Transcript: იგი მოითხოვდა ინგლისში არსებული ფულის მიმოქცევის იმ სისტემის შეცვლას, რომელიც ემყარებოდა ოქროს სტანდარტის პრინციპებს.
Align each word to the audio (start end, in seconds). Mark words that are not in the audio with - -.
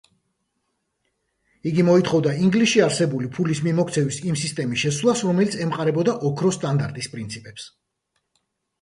იგი 1.71 1.85
მოითხოვდა 1.89 2.33
ინგლისში 2.47 2.81
არსებული 2.87 3.31
ფულის 3.37 3.63
მიმოქცევის 3.69 4.19
იმ 4.33 4.41
სისტემის 4.47 4.83
შეცვლას, 4.87 5.25
რომელიც 5.31 5.61
ემყარებოდა 5.69 6.19
ოქროს 6.33 6.61
სტანდარტის 6.63 7.15
პრინციპებს. 7.17 7.73